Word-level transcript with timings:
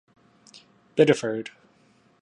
Bideford. 0.97 1.51